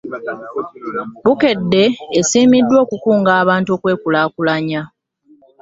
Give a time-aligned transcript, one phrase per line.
[1.25, 1.83] Bukedde
[2.19, 4.81] esiimiiddwa okukunga abantu okwekulakulannya.